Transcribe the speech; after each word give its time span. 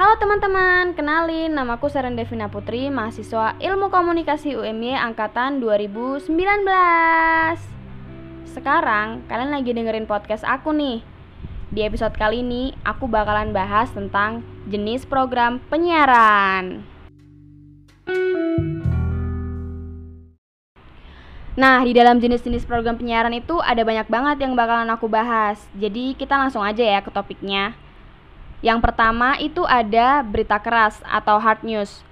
teman-teman, 0.00 0.96
kenalin 0.96 1.52
namaku 1.52 1.92
Seren 1.92 2.16
Devina 2.16 2.48
Putri, 2.48 2.88
mahasiswa 2.88 3.52
Ilmu 3.60 3.92
Komunikasi 3.92 4.56
UMY 4.56 4.96
angkatan 4.96 5.60
2019. 5.60 6.32
Sekarang 8.48 9.20
kalian 9.28 9.52
lagi 9.52 9.76
dengerin 9.76 10.08
podcast 10.08 10.40
aku 10.48 10.72
nih. 10.72 11.04
Di 11.68 11.84
episode 11.84 12.16
kali 12.16 12.40
ini 12.40 12.72
aku 12.80 13.12
bakalan 13.12 13.52
bahas 13.52 13.92
tentang 13.92 14.40
jenis 14.72 15.04
program 15.04 15.60
penyiaran. 15.68 16.80
Nah, 21.60 21.84
di 21.84 21.92
dalam 21.92 22.24
jenis-jenis 22.24 22.64
program 22.64 22.96
penyiaran 22.96 23.36
itu 23.36 23.60
ada 23.60 23.84
banyak 23.84 24.08
banget 24.08 24.48
yang 24.48 24.56
bakalan 24.56 24.88
aku 24.88 25.12
bahas. 25.12 25.60
Jadi 25.76 26.16
kita 26.16 26.40
langsung 26.40 26.64
aja 26.64 26.80
ya 26.80 27.04
ke 27.04 27.12
topiknya. 27.12 27.89
Yang 28.60 28.84
pertama 28.84 29.40
itu 29.40 29.64
ada 29.64 30.20
berita 30.20 30.60
keras 30.60 31.00
atau 31.08 31.40
hard 31.40 31.64
news. 31.64 32.04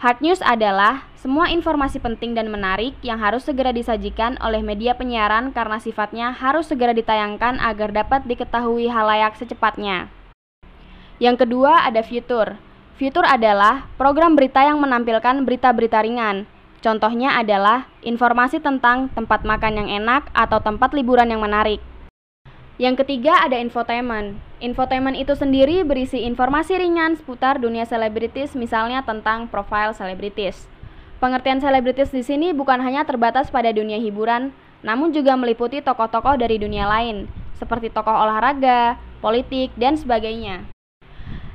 Hard 0.00 0.24
news 0.24 0.40
adalah 0.40 1.04
semua 1.20 1.52
informasi 1.52 2.00
penting 2.00 2.32
dan 2.32 2.48
menarik 2.48 2.96
yang 3.04 3.20
harus 3.20 3.44
segera 3.44 3.68
disajikan 3.68 4.40
oleh 4.40 4.64
media 4.64 4.96
penyiaran 4.96 5.52
karena 5.52 5.76
sifatnya 5.76 6.32
harus 6.32 6.72
segera 6.72 6.96
ditayangkan 6.96 7.60
agar 7.60 7.92
dapat 7.92 8.24
diketahui 8.24 8.88
halayak 8.88 9.36
secepatnya. 9.36 10.08
Yang 11.20 11.44
kedua 11.44 11.84
ada 11.84 12.00
future. 12.00 12.56
Future 12.96 13.28
adalah 13.28 13.84
program 14.00 14.40
berita 14.40 14.64
yang 14.64 14.80
menampilkan 14.80 15.44
berita-berita 15.44 16.00
ringan. 16.00 16.48
Contohnya 16.80 17.36
adalah 17.36 17.92
informasi 18.00 18.64
tentang 18.64 19.12
tempat 19.12 19.44
makan 19.44 19.84
yang 19.84 19.88
enak 20.00 20.32
atau 20.32 20.64
tempat 20.64 20.96
liburan 20.96 21.28
yang 21.28 21.44
menarik. 21.44 21.89
Yang 22.80 23.04
ketiga 23.04 23.44
ada 23.44 23.60
infotainment. 23.60 24.40
Infotainment 24.56 25.12
itu 25.12 25.36
sendiri 25.36 25.84
berisi 25.84 26.24
informasi 26.24 26.80
ringan 26.80 27.12
seputar 27.12 27.60
dunia 27.60 27.84
selebritis, 27.84 28.56
misalnya 28.56 29.04
tentang 29.04 29.52
profil 29.52 29.92
selebritis. 29.92 30.64
Pengertian 31.20 31.60
selebritis 31.60 32.08
di 32.08 32.24
sini 32.24 32.56
bukan 32.56 32.80
hanya 32.80 33.04
terbatas 33.04 33.52
pada 33.52 33.68
dunia 33.68 34.00
hiburan, 34.00 34.56
namun 34.80 35.12
juga 35.12 35.36
meliputi 35.36 35.84
tokoh-tokoh 35.84 36.40
dari 36.40 36.56
dunia 36.56 36.88
lain, 36.88 37.28
seperti 37.60 37.92
tokoh 37.92 38.16
olahraga, 38.16 38.96
politik, 39.20 39.76
dan 39.76 40.00
sebagainya. 40.00 40.64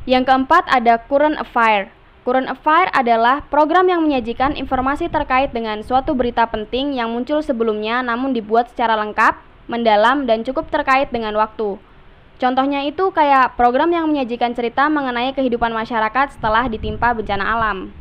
Yang 0.06 0.30
keempat 0.30 0.70
ada 0.70 1.02
current 1.10 1.42
affair. 1.42 1.90
Current 2.22 2.54
affair 2.54 2.94
adalah 2.94 3.42
program 3.50 3.90
yang 3.90 4.06
menyajikan 4.06 4.54
informasi 4.54 5.10
terkait 5.10 5.50
dengan 5.50 5.82
suatu 5.82 6.14
berita 6.14 6.46
penting 6.46 6.94
yang 6.94 7.10
muncul 7.10 7.42
sebelumnya 7.42 8.06
namun 8.06 8.30
dibuat 8.30 8.70
secara 8.70 8.94
lengkap 8.94 9.55
mendalam, 9.66 10.30
dan 10.30 10.46
cukup 10.46 10.70
terkait 10.70 11.10
dengan 11.10 11.34
waktu. 11.38 11.78
Contohnya 12.36 12.84
itu 12.84 13.16
kayak 13.16 13.56
program 13.56 13.96
yang 13.96 14.12
menyajikan 14.12 14.52
cerita 14.52 14.92
mengenai 14.92 15.32
kehidupan 15.32 15.72
masyarakat 15.72 16.36
setelah 16.36 16.68
ditimpa 16.68 17.16
bencana 17.16 17.46
alam. 17.48 17.96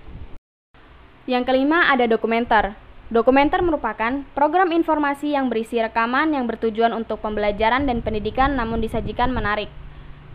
Yang 1.25 1.45
kelima 1.49 1.89
ada 1.89 2.05
dokumenter. 2.11 2.75
Dokumenter 3.15 3.63
merupakan 3.63 4.27
program 4.35 4.75
informasi 4.75 5.39
yang 5.39 5.47
berisi 5.47 5.79
rekaman 5.79 6.35
yang 6.35 6.51
bertujuan 6.51 6.91
untuk 6.91 7.23
pembelajaran 7.23 7.87
dan 7.87 8.03
pendidikan 8.03 8.59
namun 8.59 8.83
disajikan 8.83 9.31
menarik. 9.31 9.71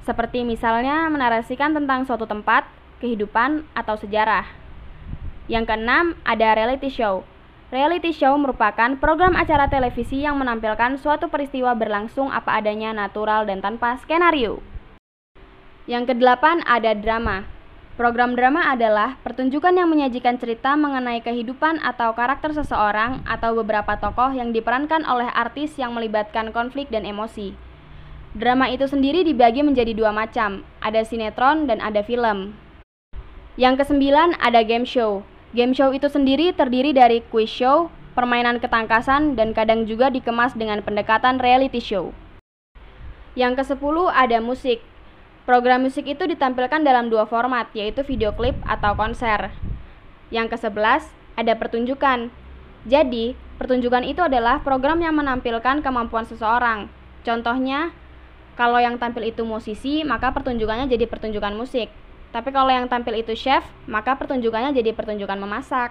Seperti 0.07 0.47
misalnya 0.47 1.11
menarasikan 1.11 1.75
tentang 1.75 2.07
suatu 2.07 2.23
tempat, 2.23 2.65
kehidupan, 3.03 3.67
atau 3.75 3.99
sejarah. 3.99 4.47
Yang 5.51 5.75
keenam 5.75 6.05
ada 6.23 6.55
reality 6.55 6.87
show. 6.87 7.27
Reality 7.69 8.09
show 8.17 8.33
merupakan 8.33 8.97
program 8.97 9.37
acara 9.37 9.69
televisi 9.69 10.25
yang 10.25 10.41
menampilkan 10.41 10.97
suatu 10.97 11.29
peristiwa 11.29 11.77
berlangsung 11.77 12.33
apa 12.33 12.57
adanya 12.57 12.89
natural 12.97 13.45
dan 13.45 13.61
tanpa 13.61 13.93
skenario. 14.01 14.57
Yang 15.85 16.17
kedelapan 16.17 16.65
ada 16.65 16.97
drama. 16.97 17.45
Program 17.93 18.33
drama 18.33 18.73
adalah 18.73 19.21
pertunjukan 19.21 19.69
yang 19.77 19.85
menyajikan 19.85 20.41
cerita 20.41 20.73
mengenai 20.73 21.21
kehidupan 21.21 21.77
atau 21.85 22.17
karakter 22.17 22.57
seseorang 22.57 23.21
atau 23.29 23.53
beberapa 23.53 24.01
tokoh 24.01 24.33
yang 24.33 24.49
diperankan 24.49 25.05
oleh 25.05 25.29
artis 25.29 25.77
yang 25.77 25.93
melibatkan 25.93 26.49
konflik 26.49 26.89
dan 26.89 27.05
emosi. 27.05 27.53
Drama 28.33 28.65
itu 28.73 28.89
sendiri 28.89 29.21
dibagi 29.21 29.61
menjadi 29.61 29.93
dua 29.93 30.09
macam, 30.09 30.65
ada 30.81 31.05
sinetron 31.05 31.69
dan 31.69 31.85
ada 31.85 32.01
film. 32.01 32.57
Yang 33.61 33.85
kesembilan 33.85 34.41
ada 34.41 34.65
game 34.65 34.89
show. 34.89 35.21
Game 35.49 35.73
show 35.73 35.89
itu 35.89 36.05
sendiri 36.05 36.53
terdiri 36.53 36.93
dari 36.93 37.25
quiz 37.25 37.49
show, 37.49 37.89
permainan 38.13 38.61
ketangkasan, 38.61 39.33
dan 39.33 39.57
kadang 39.57 39.89
juga 39.89 40.13
dikemas 40.13 40.53
dengan 40.53 40.85
pendekatan 40.85 41.41
reality 41.41 41.81
show. 41.81 42.13
Yang 43.33 43.65
ke-10 43.65 44.13
ada 44.13 44.37
musik. 44.45 44.85
Program 45.49 45.81
musik 45.81 46.05
itu 46.05 46.21
ditampilkan 46.29 46.85
dalam 46.85 47.09
dua 47.09 47.25
format, 47.25 47.65
yaitu 47.73 48.05
video 48.05 48.29
klip 48.29 48.53
atau 48.61 48.93
konser. 48.93 49.49
Yang 50.29 50.53
ke-11 50.53 51.09
ada 51.33 51.53
pertunjukan. 51.57 52.29
Jadi, 52.85 53.33
pertunjukan 53.57 54.05
itu 54.05 54.21
adalah 54.21 54.61
program 54.61 55.01
yang 55.01 55.17
menampilkan 55.17 55.81
kemampuan 55.81 56.29
seseorang. 56.29 56.93
Contohnya, 57.25 57.89
kalau 58.53 58.77
yang 58.77 59.01
tampil 59.01 59.25
itu 59.33 59.41
musisi, 59.41 60.05
maka 60.05 60.29
pertunjukannya 60.29 60.85
jadi 60.85 61.09
pertunjukan 61.09 61.57
musik. 61.57 61.89
Tapi 62.29 62.49
kalau 62.53 62.69
yang 62.69 62.85
tampil 62.85 63.17
itu 63.17 63.33
chef, 63.33 63.65
maka 63.89 64.13
pertunjukannya 64.13 64.69
jadi 64.77 64.93
pertunjukan 64.93 65.37
memasak. 65.41 65.89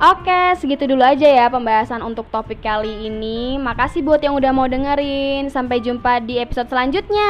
Oke, 0.00 0.56
segitu 0.56 0.88
dulu 0.88 1.04
aja 1.04 1.28
ya 1.28 1.52
pembahasan 1.52 2.00
untuk 2.00 2.24
topik 2.32 2.64
kali 2.64 3.04
ini. 3.04 3.60
Makasih 3.60 4.00
buat 4.00 4.24
yang 4.24 4.32
udah 4.32 4.48
mau 4.48 4.64
dengerin. 4.64 5.52
Sampai 5.52 5.84
jumpa 5.84 6.24
di 6.24 6.40
episode 6.40 6.72
selanjutnya. 6.72 7.28